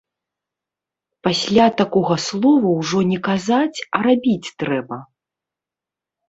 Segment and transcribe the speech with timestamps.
[1.27, 4.97] Пасля такога слова ўжо не казаць, а рабіць трэба.